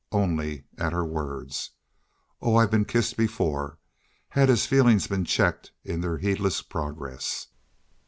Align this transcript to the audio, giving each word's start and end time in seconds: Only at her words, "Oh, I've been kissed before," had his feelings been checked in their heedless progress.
Only 0.11 0.63
at 0.79 0.93
her 0.93 1.05
words, 1.05 1.69
"Oh, 2.41 2.55
I've 2.55 2.71
been 2.71 2.85
kissed 2.85 3.15
before," 3.17 3.77
had 4.29 4.49
his 4.49 4.65
feelings 4.65 5.05
been 5.05 5.25
checked 5.25 5.73
in 5.83 6.01
their 6.01 6.17
heedless 6.17 6.63
progress. 6.63 7.49